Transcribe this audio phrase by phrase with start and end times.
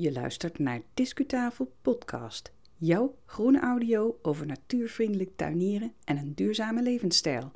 [0.00, 2.52] Je luistert naar Discutafel Podcast.
[2.76, 7.52] Jouw groene audio over natuurvriendelijk tuinieren en een duurzame levensstijl.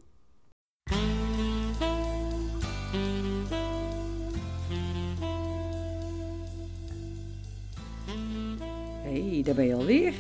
[9.02, 10.14] Hey, daar ben je alweer.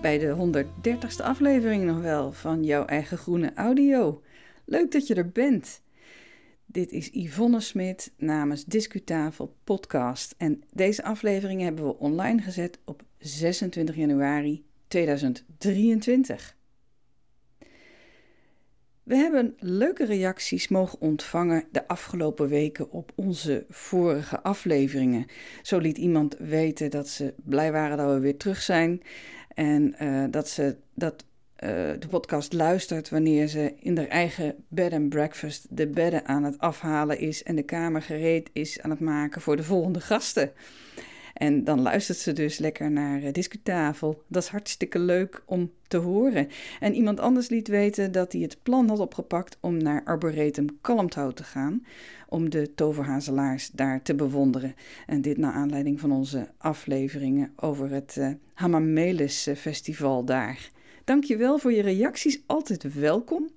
[0.00, 4.22] Bij de 130ste aflevering nog wel van jouw eigen groene audio.
[4.64, 5.82] Leuk dat je er bent.
[6.66, 10.34] Dit is Yvonne Smit namens Discutafel Podcast.
[10.38, 16.56] En deze aflevering hebben we online gezet op 26 januari 2023.
[19.02, 25.26] We hebben leuke reacties mogen ontvangen de afgelopen weken op onze vorige afleveringen.
[25.62, 29.02] Zo liet iemand weten dat ze blij waren dat we weer terug zijn
[29.54, 31.24] en uh, dat ze dat
[31.64, 36.44] uh, de podcast luistert wanneer ze in haar eigen bed and breakfast de bedden aan
[36.44, 40.52] het afhalen is en de kamer gereed is aan het maken voor de volgende gasten.
[41.36, 44.22] En dan luistert ze dus lekker naar uh, Discutafel.
[44.28, 46.48] Dat is hartstikke leuk om te horen.
[46.80, 51.36] En iemand anders liet weten dat hij het plan had opgepakt om naar Arboretum Kalmthout
[51.36, 51.86] te gaan.
[52.28, 54.74] Om de toverhazelaars daar te bewonderen.
[55.06, 60.70] En dit naar aanleiding van onze afleveringen over het uh, Hamamelis Festival daar.
[61.06, 63.50] Dankjewel voor je reacties, altijd welkom.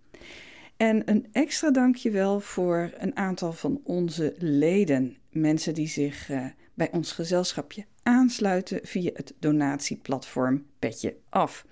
[0.77, 5.17] En een extra dankjewel voor een aantal van onze leden.
[5.29, 11.65] Mensen die zich uh, bij ons gezelschapje aansluiten via het donatieplatform Petje Af.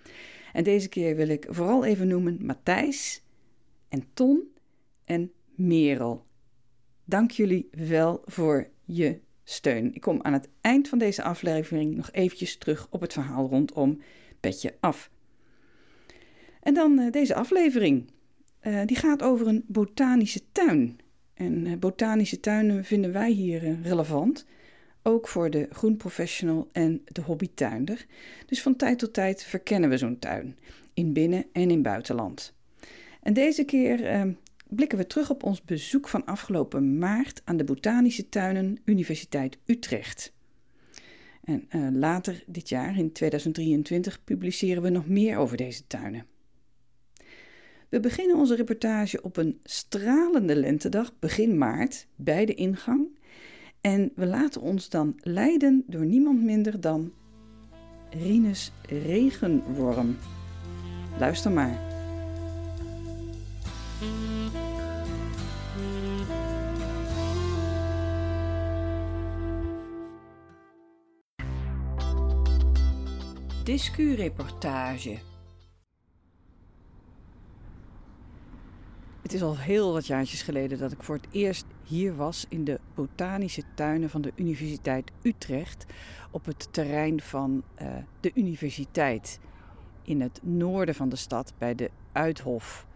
[0.54, 3.24] En deze keer wil ik vooral even noemen Matthijs
[3.90, 4.44] en Ton
[5.06, 6.26] en Merel.
[7.06, 9.96] Dank jullie wel voor je steun.
[9.96, 14.02] Ik kom aan het eind van deze aflevering nog eventjes terug op het verhaal rondom
[14.40, 15.10] Petje Af.
[16.68, 18.10] En dan uh, deze aflevering.
[18.64, 21.00] Uh, die gaat over een botanische tuin.
[21.34, 24.46] En uh, botanische tuinen vinden wij hier relevant.
[25.04, 28.06] Ook voor de groenprofessional en de hobbytuinder.
[28.46, 30.58] Dus van tijd tot tijd verkennen we zo'n tuin.
[30.94, 32.54] In binnen- en in buitenland.
[33.22, 34.36] En deze keer
[34.70, 40.34] blikken we terug op ons bezoek van afgelopen maart aan de Botanische Tuinen Universiteit Utrecht.
[41.44, 46.26] En later dit jaar, in 2023, publiceren we nog meer over deze tuinen.
[47.90, 53.20] We beginnen onze reportage op een stralende lentedag, begin maart, bij de ingang.
[53.82, 57.12] En we laten ons dan leiden door niemand minder dan
[58.10, 60.18] Rinus Regenworm.
[61.20, 61.86] Luister maar.
[73.64, 75.27] Discu-reportage.
[79.28, 82.64] Het is al heel wat jaartjes geleden dat ik voor het eerst hier was in
[82.64, 85.86] de botanische tuinen van de Universiteit Utrecht
[86.32, 87.88] op het terrein van uh,
[88.20, 89.40] de universiteit
[90.04, 92.88] in het noorden van de stad bij de Uithof.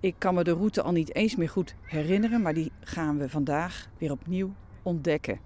[0.00, 3.28] Ik kan me de route al niet eens meer goed herinneren, maar die gaan we
[3.28, 5.40] vandaag weer opnieuw ontdekken.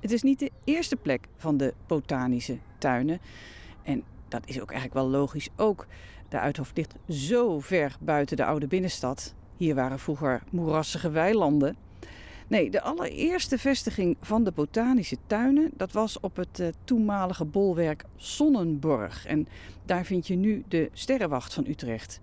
[0.00, 3.20] Het is niet de eerste plek van de botanische tuinen
[3.82, 5.86] en dat is ook eigenlijk wel logisch ook.
[6.32, 9.34] De Uithof ligt zo ver buiten de oude binnenstad.
[9.56, 11.76] Hier waren vroeger moerassige weilanden.
[12.48, 18.04] Nee, de allereerste vestiging van de botanische tuinen, dat was op het uh, toenmalige bolwerk
[18.16, 19.26] Sonnenborg.
[19.26, 19.46] En
[19.84, 22.20] daar vind je nu de Sterrenwacht van Utrecht.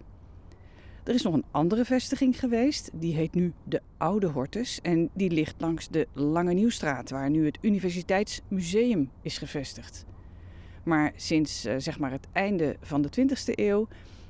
[1.03, 4.79] Er is nog een andere vestiging geweest, die heet nu de Oude Hortus.
[4.81, 10.05] En die ligt langs de Lange Nieuwstraat, waar nu het Universiteitsmuseum is gevestigd.
[10.89, 13.87] Maar sinds uh, zeg maar het einde van de 20e eeuw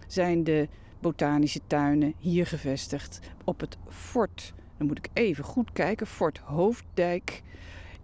[0.07, 0.67] zijn de
[0.99, 4.53] botanische tuinen hier gevestigd op het fort.
[4.77, 6.07] Dan moet ik even goed kijken.
[6.07, 7.43] Fort Hoofddijk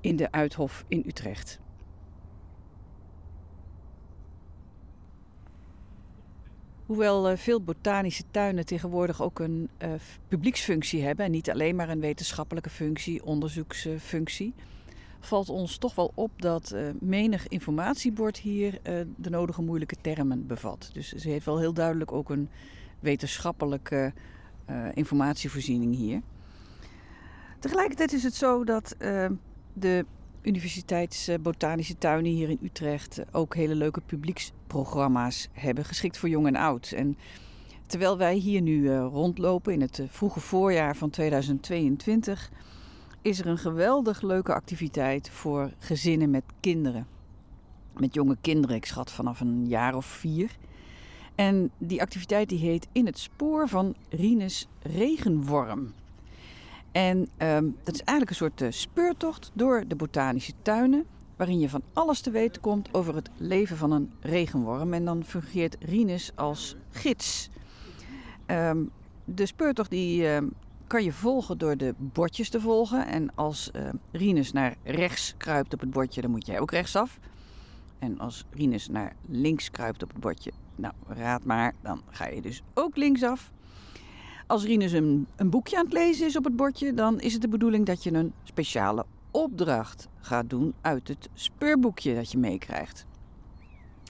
[0.02, 1.60] in de Uithof in Utrecht.
[6.86, 9.90] Hoewel uh, veel botanische tuinen tegenwoordig ook een uh,
[10.28, 14.54] publieksfunctie hebben en niet alleen maar een wetenschappelijke functie, onderzoeksfunctie,
[15.28, 20.48] valt ons toch wel op dat uh, menig informatiebord hier uh, de nodige moeilijke termen
[20.48, 20.90] bevat.
[20.94, 22.50] Dus ze heeft wel heel duidelijk ook een
[23.00, 24.14] wetenschappelijke
[24.70, 26.22] uh, informatievoorziening hier.
[27.60, 28.96] Tegelijkertijd is het zo dat
[29.74, 30.06] de
[30.42, 36.92] universiteitsbotanische tuinen hier in Utrecht ook hele leuke publieksprogramma's hebben, geschikt voor jong en oud.
[36.92, 37.18] En
[37.86, 42.52] terwijl wij hier nu rondlopen in het vroege voorjaar van 2022
[43.26, 47.08] is er een geweldig leuke activiteit voor gezinnen met kinderen.
[47.94, 50.58] Met jonge kinderen, ik schat vanaf een jaar of vier.
[51.36, 55.94] En die activiteit die heet In het spoor van Rinus Regenworm.
[56.92, 61.06] En um, dat is eigenlijk een soort uh, speurtocht door de botanische tuinen.
[61.36, 64.94] waarin je van alles te weten komt over het leven van een regenworm.
[64.94, 67.50] En dan fungeert Rinus als gids.
[68.46, 68.84] Ehm,
[69.26, 70.46] de speurtocht die, ehm,
[70.88, 73.08] kan je volgen door de bordjes te volgen.
[73.08, 77.20] En als uh, Rinus naar rechts kruipt op het bordje, dan moet jij ook rechtsaf.
[78.00, 82.42] En als Rinus naar links kruipt op het bordje, nou raad maar, dan ga je
[82.42, 83.52] dus ook linksaf.
[84.48, 87.42] Als Rinus een, een boekje aan het lezen is op het bordje, dan is het
[87.42, 93.06] de bedoeling dat je een speciale opdracht gaat doen uit het speurboekje dat je meekrijgt.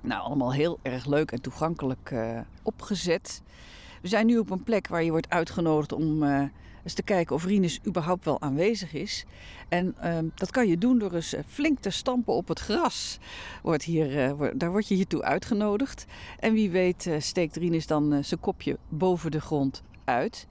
[0.03, 3.41] Nou, allemaal heel erg leuk en toegankelijk uh, opgezet.
[4.05, 6.43] We zijn nu op een plek waar je wordt uitgenodigd om uh,
[6.83, 9.25] eens te kijken of Rinus überhaupt wel aanwezig is.
[9.69, 13.19] En uh, dat kan je doen door eens eh, flink te stampen op het gras.
[13.63, 16.05] Wordt hier, uh, daar word je hiertoe uitgenodigd.
[16.39, 20.47] En wie weet steekt Rinus dan zijn kopje boven de grond uit.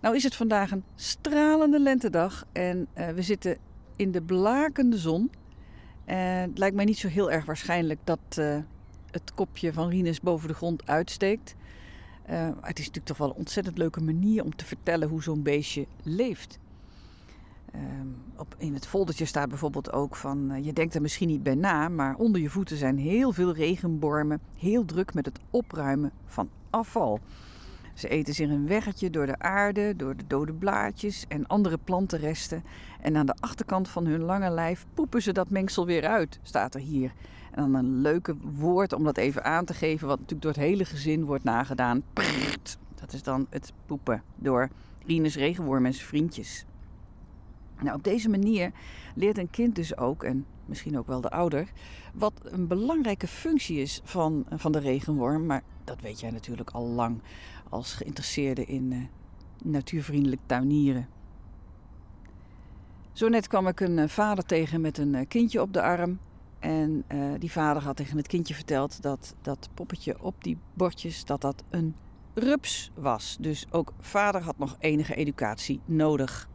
[0.00, 3.56] Nou is het vandaag een stralende lentedag en we zitten
[3.96, 5.30] in de blakende zon.
[6.04, 8.40] Het lijkt mij niet zo heel erg waarschijnlijk dat
[9.10, 11.56] het kopje van Rinus boven de grond uitsteekt.
[12.30, 15.42] Uh, het is natuurlijk toch wel een ontzettend leuke manier om te vertellen hoe zo'n
[15.42, 16.58] beestje leeft.
[17.74, 17.80] Uh,
[18.36, 21.54] op, in het foldertje staat bijvoorbeeld ook van, uh, je denkt er misschien niet bij
[21.54, 26.48] na, maar onder je voeten zijn heel veel regenbormen, heel druk met het opruimen van
[26.70, 27.20] afval.
[27.96, 32.64] Ze eten zich een weggetje door de aarde, door de dode blaadjes en andere plantenresten.
[33.00, 36.74] En aan de achterkant van hun lange lijf poepen ze dat mengsel weer uit, staat
[36.74, 37.12] er hier.
[37.50, 40.70] En dan een leuke woord om dat even aan te geven, wat natuurlijk door het
[40.70, 42.02] hele gezin wordt nagedaan.
[42.12, 42.78] Prrrt.
[42.94, 44.68] Dat is dan het poepen door
[45.06, 46.64] Rinus Regenworm en zijn vriendjes.
[47.80, 48.70] Nou, op deze manier
[49.14, 51.72] leert een kind dus ook, en misschien ook wel de ouder,
[52.14, 55.46] wat een belangrijke functie is van, van de regenworm.
[55.46, 57.22] Maar dat weet jij natuurlijk al lang
[57.68, 59.04] als geïnteresseerde in uh,
[59.64, 61.08] natuurvriendelijk tuinieren.
[63.12, 66.18] Zo net kwam ik een uh, vader tegen met een kindje op de arm.
[66.58, 67.04] En
[67.38, 71.62] die vader had tegen het kindje verteld dat dat poppetje op die bordjes dat dat
[71.70, 71.94] een
[72.34, 73.36] rups was.
[73.40, 76.48] Dus ook vader had nog enige educatie nodig.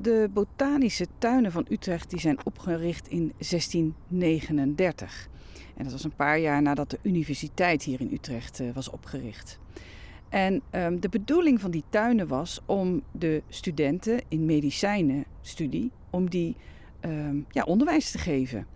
[0.00, 5.28] De botanische tuinen van Utrecht die zijn opgericht in 1639.
[5.76, 9.58] En dat was een paar jaar nadat de universiteit hier in Utrecht uh, was opgericht.
[10.28, 16.56] En um, de bedoeling van die tuinen was om de studenten in medicijnenstudie, om die
[17.00, 18.66] um, ja, onderwijs te geven.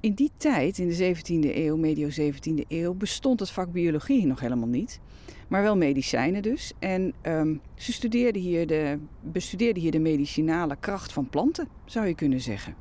[0.00, 4.40] In die tijd, in de 17e eeuw, medio 17e eeuw, bestond het vak biologie nog
[4.40, 5.00] helemaal niet.
[5.48, 6.72] Maar wel medicijnen dus.
[6.78, 12.14] En um, ze studeerden hier de, bestudeerden hier de medicinale kracht van planten, zou je
[12.14, 12.74] kunnen zeggen.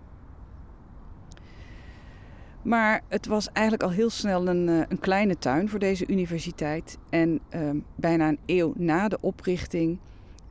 [2.62, 6.98] Maar het was eigenlijk al heel snel een, eh, een kleine tuin voor deze universiteit.
[7.10, 10.00] En um, bijna een eeuw na de oprichting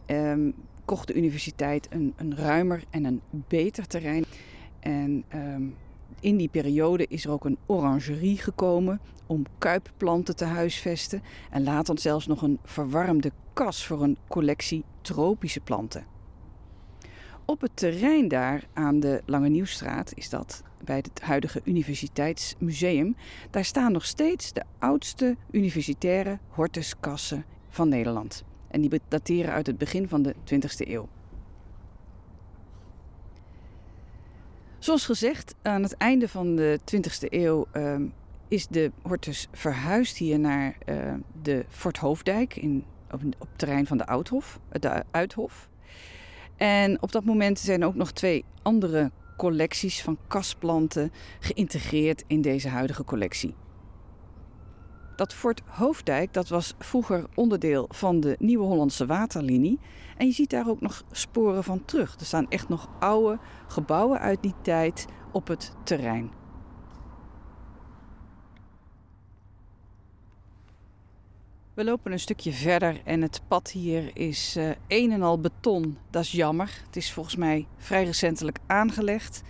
[0.06, 0.54] um,
[0.84, 4.24] kocht de universiteit een, een ruimer en een beter terrein.
[4.80, 5.24] En
[6.22, 11.22] in die periode is er ook een orangerie gekomen om kuipplanten te huisvesten.
[11.50, 16.06] En later zelfs nog een verwarmde kas voor een collectie tropische planten.
[17.44, 23.16] Op het terrein daar aan de Lange Nieuwstraat is dat bij het huidige Universiteitsmuseum.
[23.50, 28.44] Daar staan nog steeds de oudste universitaire hortuskassen van Nederland.
[28.68, 31.08] En die dateren uit het begin van de 20e eeuw.
[34.82, 37.96] Zoals gezegd, aan het einde van de 20e eeuw uh,
[38.48, 43.98] is de hortus verhuisd hier naar uh, de Fort Hoofdijk in, op, het terrein van
[43.98, 45.68] de Oudhof, de Uithof.
[46.56, 52.68] En op dat moment zijn ook nog twee andere collecties van kasplanten geïntegreerd in deze
[52.68, 53.54] huidige collectie.
[55.16, 59.78] Dat Fort Hoofdijk dat was vroeger onderdeel van de Nieuwe Hollandse Waterlinie.
[60.16, 62.16] En je ziet daar ook nog sporen van terug.
[62.18, 66.30] Er staan echt nog oude gebouwen uit die tijd op het terrein.
[71.74, 75.98] We lopen een stukje verder en het pad hier is uh, een en al beton.
[76.10, 76.82] Dat is jammer.
[76.86, 79.42] Het is volgens mij vrij recentelijk aangelegd.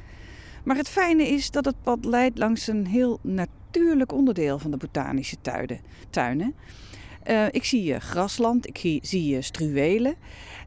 [0.65, 3.62] Maar het fijne is dat het pad leidt langs een heel natuurlijk
[4.13, 5.81] onderdeel van de botanische tuinen.
[6.11, 6.55] tuinen.
[7.31, 10.15] Uh, ik zie grasland, ik zie struwelen.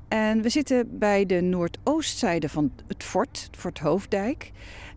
[0.07, 4.51] En we zitten bij de noordoostzijde van het fort, het Fort Hoofdijk.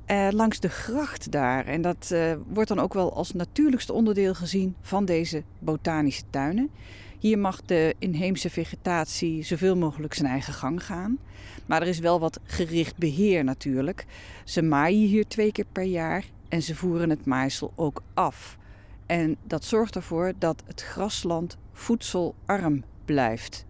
[0.06, 1.66] Uh, langs de gracht daar.
[1.66, 2.14] En dat
[2.48, 6.70] wordt dan ook wel als natuurlijkste onderdeel gezien van deze botanische tuinen.
[7.18, 11.18] Hier mag de inheemse vegetatie zoveel mogelijk zijn eigen gang gaan.
[11.66, 14.06] Maar er is wel wat gericht beheer natuurlijk.
[14.44, 18.58] Ze maaien hier twee keer per jaar en ze voeren het maaisel ook af.
[19.06, 23.66] En dat zorgt ervoor dat het grasland voedselarm blijft.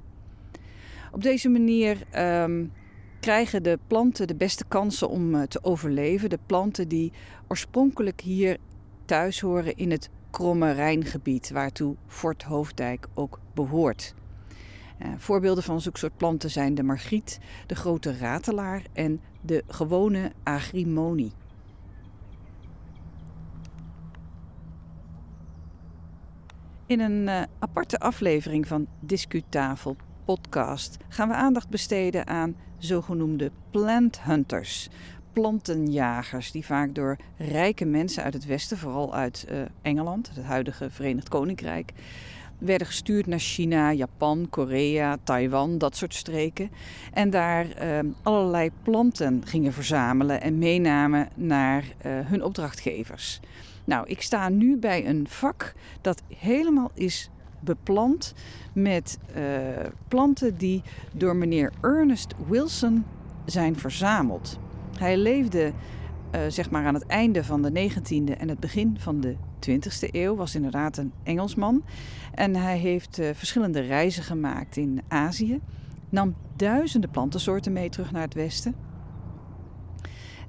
[1.13, 2.03] Op deze manier
[2.43, 2.73] um,
[3.21, 6.31] krijgen de planten de beste kansen om eh, te overleven.
[6.31, 7.13] De planten die
[7.49, 8.57] oorspronkelijk hier
[9.05, 14.15] thuis horen in het Kromme Rijngebied, waartoe Fort Hoofdijk ook behoort.
[15.03, 20.33] Uh, voorbeelden van zulke soort planten zijn de margriet, de grote ratelaar en de gewone
[20.43, 21.33] agrimonie.
[26.89, 34.23] In een uh, aparte aflevering van Discutafel podcast gaan we aandacht besteden aan zogenoemde plant
[34.23, 34.89] hunters,
[35.33, 40.91] plantenjagers, die vaak door rijke mensen uit het Westen, vooral uit uh, Engeland, het huidige
[40.91, 41.93] Verenigd Koninkrijk,
[42.59, 46.71] werden gestuurd naar China, Japan, Korea, Taiwan, dat soort streken.
[47.13, 53.41] En daar uh, allerlei planten gingen verzamelen en meenamen naar uh, hun opdrachtgevers.
[53.85, 58.35] Nou, ik sta nu bij een vak dat helemaal is beplant
[58.73, 59.43] met uh,
[60.09, 63.05] planten die door meneer Ernest Wilson
[63.45, 64.59] zijn verzameld.
[64.99, 65.73] Hij leefde
[66.35, 69.37] uh, zeg maar aan het einde van de 19e en het begin van de
[69.71, 71.85] 20e eeuw, was inderdaad een Engelsman.
[72.35, 75.61] En hij heeft uh, verschillende reizen gemaakt in Azië,
[76.09, 78.75] nam duizenden plantensoorten mee terug naar het westen.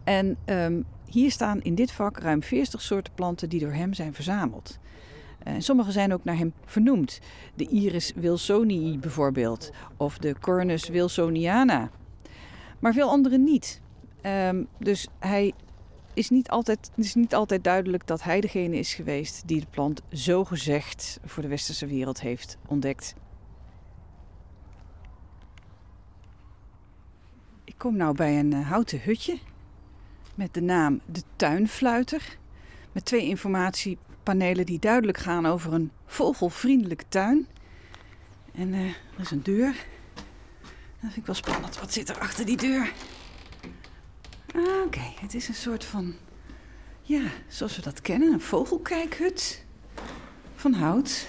[0.04, 4.14] En um, hier staan in dit vak ruim 40 soorten planten die door hem zijn
[4.14, 4.80] verzameld.
[5.40, 7.20] En uh, sommige zijn ook naar hem vernoemd.
[7.56, 11.90] De Iris wilsonii bijvoorbeeld, of de Cornus wilsoniana.
[12.80, 13.82] Maar veel andere niet.
[14.26, 15.54] Um, dus hij
[16.20, 20.02] is niet, altijd, is niet altijd duidelijk dat hij degene is geweest die de plant
[20.12, 23.16] zo gezegd voor de westerse wereld heeft ontdekt.
[27.64, 29.38] Ik kom nou bij een uh, houten hutje
[30.36, 32.38] met de naam De Tuinfluiter.
[32.92, 37.48] Met twee informatiepanelen die duidelijk gaan over een vogelvriendelijke tuin.
[38.52, 39.74] En uh, er is een deur.
[39.74, 41.80] Dat vind ik wel spannend.
[41.80, 42.94] Wat zit er achter die deur?
[44.56, 45.14] Ah, oké.
[45.22, 46.14] Het is een soort van,
[47.02, 49.66] ja, zoals we dat kennen, een vogelkijkhut
[50.56, 51.28] van hout.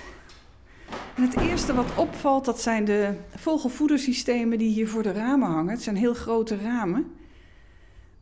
[1.15, 5.73] En het eerste wat opvalt, dat zijn de vogelvoedersystemen die hier voor de ramen hangen.
[5.73, 7.13] Het zijn heel grote ramen.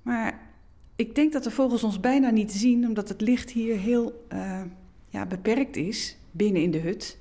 [0.02, 0.40] Maar
[0.96, 4.60] ik denk dat de vogels ons bijna niet zien, omdat het licht hier heel uh,
[5.08, 7.18] ja, beperkt is binnen in de hut.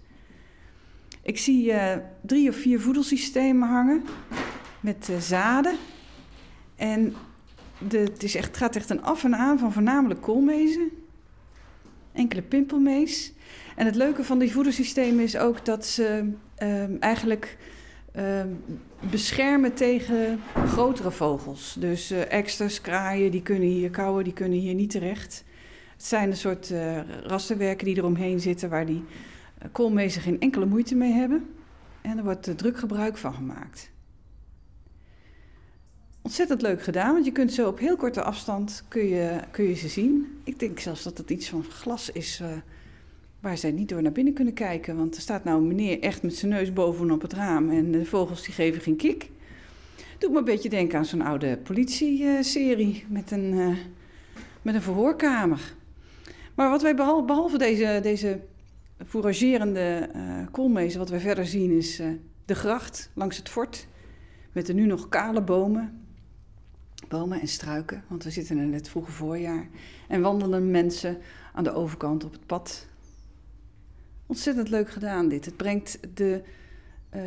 [1.22, 4.04] Ik zie uh, drie of vier voedelsystemen hangen
[4.80, 5.78] met uh, zaden.
[6.76, 7.16] En
[7.88, 10.90] de, het, is echt, gaat echt een af en aan van voornamelijk koolmezen,
[12.14, 13.34] enkele pimpelmees.
[13.76, 16.34] En het leuke van die voedersystemen is ook dat ze
[17.00, 17.58] eigenlijk
[18.18, 18.42] uh,
[19.10, 21.76] beschermen tegen grotere vogels.
[21.80, 25.44] Dus uh, eksters, kraaien, die kunnen hier kauwen, die kunnen hier niet terecht.
[25.94, 30.66] Het zijn een soort uh, rasterwerken die eromheen zitten waar die uh, koolmezen geen enkele
[30.66, 31.50] moeite mee hebben.
[32.02, 33.92] En er wordt druk gebruik van gemaakt.
[36.28, 39.74] Ontzettend leuk gedaan, want je kunt zo op heel korte afstand kun je, kun je
[39.74, 40.40] ze zien.
[40.44, 42.42] Ik denk zelfs dat het iets van glas is
[43.40, 44.98] waar zij niet door naar binnen kunnen kijken.
[44.98, 48.06] Want er staat nou een meneer echt met zijn neus bovenop het raam en de
[48.06, 49.30] vogels die geven geen kik.
[50.18, 53.78] Doet me een beetje denken aan zo'n oude politie-serie met, een, uh,
[54.62, 55.76] met een verhoorkamer.
[56.56, 58.40] Maar wat wij behalve, deze, deze
[59.06, 62.02] fouragerende uh, koolmezen, wat wij verder zien is
[62.46, 63.88] de gracht langs het fort.
[64.52, 66.06] Met de nu nog kale bomen.
[67.08, 69.68] Bomen en struiken, want we zitten in het vroege voorjaar.
[70.08, 71.18] En wandelen mensen
[71.54, 72.88] aan de overkant op het pad
[74.28, 75.46] Ontzettend leuk gedaan dit.
[75.46, 76.42] Het brengt de
[77.16, 77.22] uh,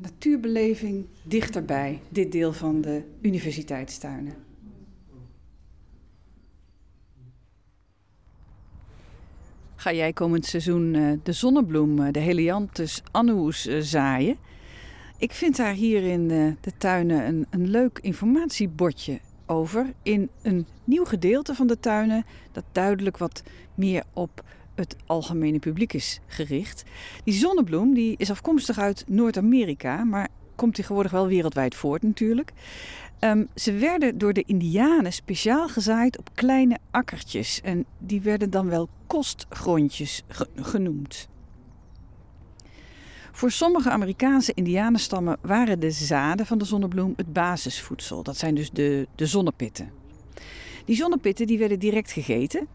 [0.00, 4.34] natuurbeleving dichterbij, dit deel van de universiteitstuinen.
[9.74, 14.36] Ga jij komend seizoen uh, de zonnebloem, uh, de Helianthus annuus, zaaien?
[15.18, 19.92] Ik vind daar hier in de tuinen een, een leuk informatiebordje over.
[20.02, 23.42] In een nieuw gedeelte van de tuinen dat duidelijk wat
[23.74, 24.44] meer op
[24.74, 26.84] het algemene publiek is gericht.
[27.24, 32.52] Die zonnebloem die is afkomstig uit Noord-Amerika, maar komt tegenwoordig wel wereldwijd voort natuurlijk.
[33.20, 38.68] Um, ze werden door de Indianen speciaal gezaaid op kleine akkertjes en die werden dan
[38.68, 41.28] wel kostgrondjes ge genoemd.
[43.34, 48.22] Voor sommige Amerikaanse indianenstammen waren de zaden van de zonnebloem het basisvoedsel.
[48.22, 49.90] Dat zijn dus de, de zonnepitten.
[50.84, 52.68] Die zonnepitten die werden direct gegeten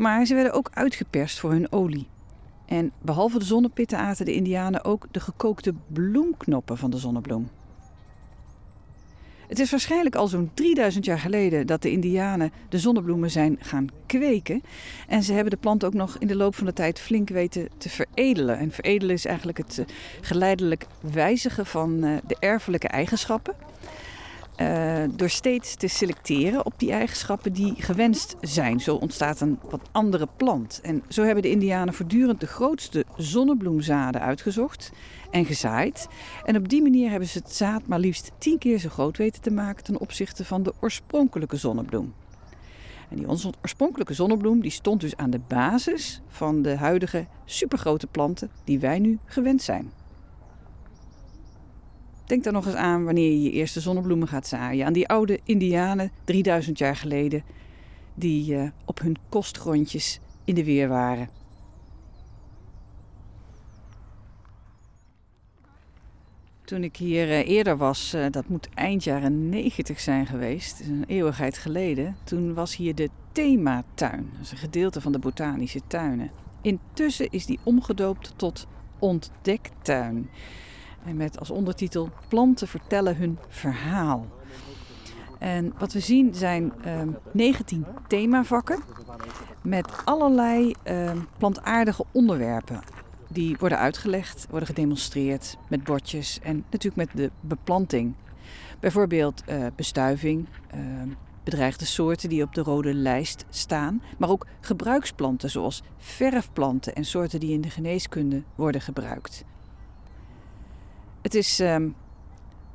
[0.00, 2.06] maar ze werden ook uitgeperst voor hun olie.
[2.66, 7.48] En behalve de zonnepitten aten de Indianen ook de gekookte bloemknoppen van de zonnebloem.
[9.50, 13.88] Het is waarschijnlijk al zo'n 3000 jaar geleden dat de Indianen de zonnebloemen zijn gaan
[14.06, 14.62] kweken.
[15.08, 17.68] En ze hebben de plant ook nog in de loop van de tijd flink weten
[17.78, 18.58] te veredelen.
[18.58, 19.84] En veredelen is eigenlijk het eh,
[20.20, 23.54] geleidelijk wijzigen van eh, de erfelijke eigenschappen.
[24.60, 28.80] Uh, door steeds te selecteren op die eigenschappen die gewenst zijn.
[28.80, 30.80] Zo ontstaat een wat andere plant.
[30.82, 34.92] En zo hebben de Indianen voortdurend de grootste zonnebloemzaden uitgezocht
[35.30, 36.08] en gezaaid.
[36.44, 39.42] En op die manier hebben ze het zaad maar liefst tien keer zo groot weten
[39.42, 42.14] te maken ten opzichte van de oorspronkelijke zonnebloem.
[43.10, 48.50] En die oorspronkelijke zonnebloem die stond dus aan de basis van de huidige supergrote planten
[48.64, 49.99] die wij nu gewend zijn.
[52.30, 54.86] Denk dan nog eens aan wanneer je je eerste zonnebloemen gaat zaaien.
[54.86, 57.42] Aan die oude Indianen 3000 jaar geleden,
[58.14, 61.28] die uh, op hun kostgrondjes in de weer waren.
[66.64, 71.04] Toen ik hier uh, eerder was, uh, dat moet eind jaren 90 zijn geweest, een
[71.06, 72.16] eeuwigheid geleden.
[72.24, 76.30] Toen was hier de thematuin, dat is een gedeelte van de botanische tuinen.
[76.62, 78.66] Intussen is die omgedoopt tot
[78.98, 80.30] ontdektuin.
[81.04, 84.26] En met als ondertitel Planten vertellen hun verhaal.
[85.38, 87.00] En wat we zien zijn uh,
[87.32, 88.82] 19 themavakken
[89.62, 92.80] met allerlei uh, plantaardige onderwerpen.
[93.28, 98.14] Die worden uitgelegd, worden gedemonstreerd met bordjes en natuurlijk met de beplanting.
[98.80, 101.08] Bijvoorbeeld uh, bestuiving, ehm,
[101.44, 107.40] bedreigde soorten die op de rode lijst staan, maar ook gebruiksplanten zoals verfplanten en soorten
[107.40, 109.44] die in de geneeskunde worden gebruikt.
[111.22, 111.76] Het is uh,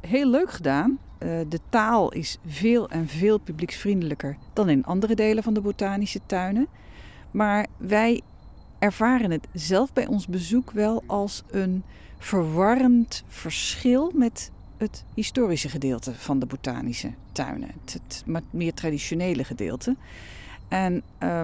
[0.02, 1.00] heel leuk gedaan.
[1.20, 6.20] Uh, de taal is veel en veel publieksvriendelijker dan in andere delen van de botanische
[6.26, 6.68] tuinen.
[7.32, 8.22] Maar wij
[8.80, 11.84] ervaren het zelf bij ons bezoek wel als een
[12.18, 17.72] verwarrend verschil met het historische gedeelte van de botanische tuinen.
[17.86, 19.96] Het, meer traditionele gedeelte.
[20.68, 21.42] En uh,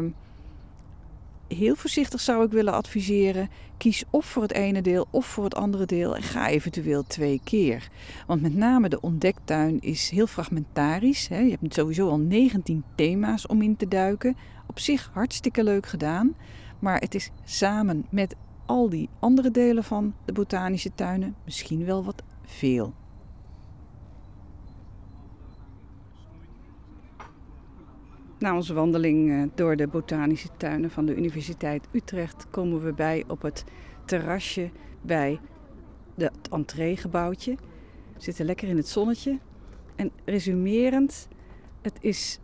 [1.55, 5.55] heel voorzichtig zou ik willen adviseren: kies of voor het ene deel of voor het
[5.55, 7.89] andere deel en ga eventueel twee keer.
[8.27, 11.27] Want met name de ontdektuin is heel fragmentarisch.
[11.27, 11.39] Hè.
[11.39, 14.37] Je hebt sowieso al 19 thema's om in te duiken.
[14.67, 16.35] Op zich hartstikke leuk gedaan,
[16.79, 18.35] maar het is samen met
[18.65, 22.93] al die andere delen van de botanische tuinen misschien wel wat veel.
[28.41, 33.23] Na onze wandeling eh, door de botanische tuinen van de Universiteit Utrecht komen we bij
[33.27, 33.63] op het
[34.05, 34.69] terrasje
[35.01, 35.39] bij
[36.15, 37.55] het entreegebouwtje.
[38.13, 39.39] We zitten lekker in het zonnetje.
[39.95, 41.27] En resumerend,
[41.81, 42.39] het is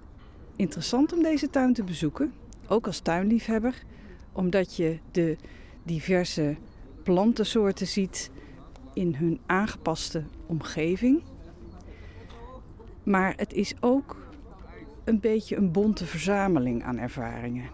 [0.55, 2.33] interessant om deze tuin te bezoeken,
[2.67, 3.83] ook als tuinliefhebber,
[4.31, 5.37] omdat je de
[5.83, 6.55] diverse
[7.03, 8.31] plantensoorten ziet
[8.93, 11.23] in hun aangepaste omgeving.
[13.03, 14.26] Maar het is ook
[15.07, 17.69] een beetje een bonte verzameling aan ervaringen.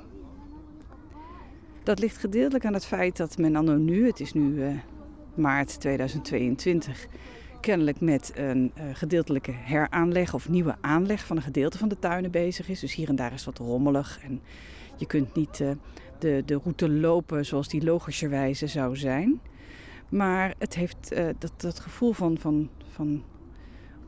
[1.84, 4.78] Dat ligt gedeeltelijk aan het feit dat men anno nu, het is nu uh,
[5.36, 7.08] maart 2022,
[7.62, 12.32] kennelijk met een uh, gedeeltelijke heraanleg of nieuwe aanleg van een gedeelte van de tuinen
[12.32, 12.80] bezig is.
[12.80, 14.41] Dus hier en daar is wat rommelig en
[14.96, 15.72] je kunt niet uh,
[16.19, 19.41] de, de route lopen zoals die logischerwijze zou zijn.
[20.10, 23.24] Maar het heeft dat, dat gevoel van, van, van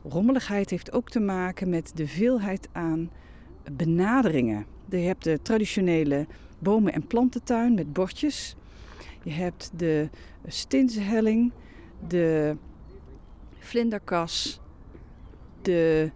[0.08, 3.10] rommeligheid heeft ook te maken met de veelheid aan
[3.72, 4.66] benaderingen.
[4.88, 6.26] Je hebt de traditionele
[6.58, 8.56] bomen- en plantentuin met bordjes.
[9.22, 10.08] Je hebt de
[10.46, 11.52] stinshelling,
[12.08, 12.56] de
[13.58, 14.60] vlinderkas,
[15.62, 16.10] de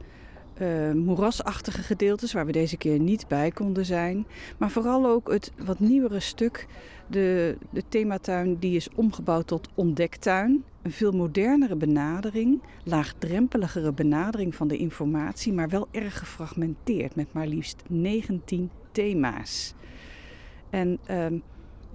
[0.60, 4.26] uh, moerasachtige gedeeltes waar we deze keer niet bij konden zijn.
[4.58, 6.66] Maar vooral ook het wat nieuwere stuk,
[7.06, 10.64] de, de thematuin die is omgebouwd tot ontdektuin.
[10.82, 17.46] Een veel modernere benadering, laagdrempeligere benadering van de informatie, maar wel erg gefragmenteerd met maar
[17.46, 19.74] liefst 19 thema's.
[20.70, 21.26] En uh,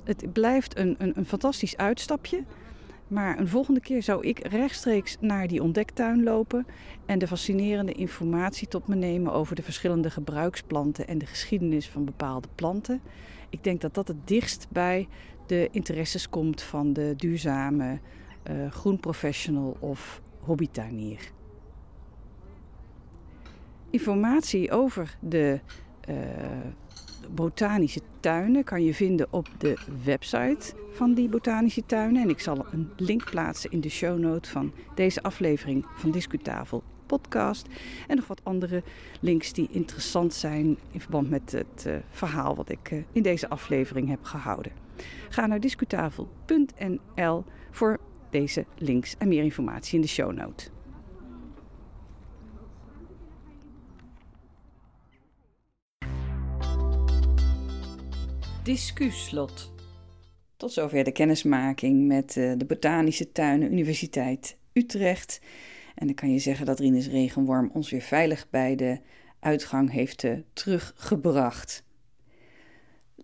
[0.04, 2.44] het blijft een, een, een fantastisch uitstapje.
[3.08, 6.66] Maar een volgende keer zou ik rechtstreeks naar die ontdektuin lopen
[7.06, 12.06] en de fascinerende informatie tot me nemen over de verschillende gebruiksplanten en de geschiedenis van
[12.06, 13.02] bepaalde planten.
[13.50, 15.08] Ik denk dat dat het dichtst bij
[15.48, 18.00] de interesses komt van de duurzame
[18.52, 21.32] uh, groenprofessional of hobbytuinier.
[23.90, 25.60] Informatie over de
[26.10, 26.16] uh,
[27.34, 32.22] botanische tuinen kan je vinden op de website van die botanische tuinen.
[32.22, 36.84] En ik zal een link plaatsen in de show note van deze aflevering van Discutafel
[37.06, 37.68] podcast.
[38.08, 38.84] En nog wat andere
[39.20, 44.10] links die interessant zijn in verband met het uh, verhaal wat ik in deze aflevering
[44.10, 44.72] heb gehouden.
[45.30, 48.00] Ga naar discutafel.nl voor
[48.36, 50.70] deze links en meer informatie in de show note.
[58.64, 59.74] Discuslot.
[60.58, 65.42] Tot zover de kennismaking met eh, de Botanische Tuinen Universiteit Utrecht.
[65.96, 69.00] En dan kan je zeggen dat Rinus Regenworm ons weer veilig bij de
[69.40, 71.85] uitgang heeft uh, teruggebracht.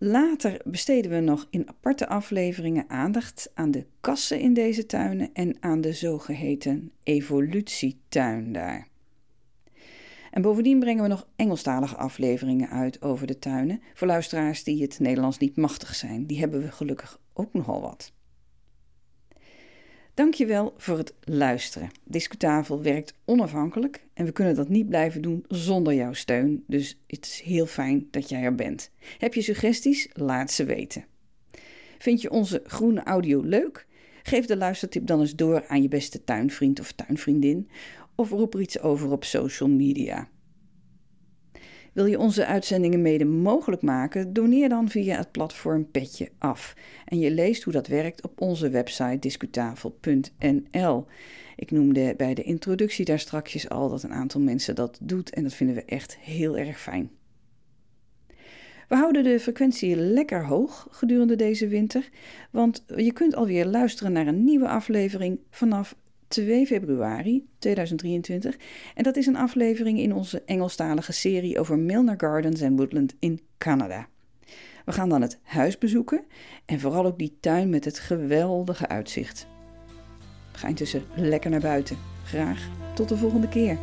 [0.03, 5.57] Later besteden we nog in aparte afleveringen aandacht aan de kassen in deze tuinen en
[5.59, 8.87] aan de zogeheten evolutietuin daar.
[10.31, 14.99] En bovendien brengen we nog Engelstalige afleveringen uit over de tuinen voor luisteraars die het
[14.99, 16.25] Nederlands niet machtig zijn.
[16.25, 18.13] Die hebben we gelukkig ook nogal wat.
[20.13, 21.89] Dankjewel voor het luisteren.
[22.04, 26.63] Discutafel werkt onafhankelijk en we kunnen dat niet blijven doen zonder jouw steun.
[26.67, 28.91] Dus het is heel fijn dat jij er bent.
[29.17, 30.10] Heb je suggesties?
[30.13, 31.06] Laat ze weten.
[31.97, 33.88] Vind je onze groene audio leuk?
[34.24, 37.69] Geef de luistertip dan eens door aan je beste tuinvriend of tuinvriendin
[38.15, 40.30] of roep er iets over op social media.
[41.91, 44.34] Wil je onze uitzendingen mede mogelijk maken?
[44.34, 46.75] Doneer dan via het platform Petje Af.
[47.06, 51.06] En je leest hoe dat werkt op onze website discutafel.nl.
[51.56, 55.43] Ik noemde bij de introductie daar strakjes al dat een aantal mensen dat doet en
[55.43, 57.12] dat vinden we echt heel erg fijn.
[58.88, 62.10] We houden de frequentie lekker hoog gedurende deze winter,
[62.51, 65.95] want je kunt alweer luisteren naar een nieuwe aflevering vanaf
[66.32, 68.58] 2 februari 2023.
[68.96, 73.39] En dat is een aflevering in onze Engelstalige serie over Milner Gardens en Woodland in
[73.58, 74.08] Canada.
[74.86, 76.24] We gaan dan het huis bezoeken
[76.65, 79.48] en vooral ook die tuin met het geweldige uitzicht.
[80.52, 81.98] Ga intussen lekker naar buiten.
[82.24, 83.78] Graag tot de volgende keer.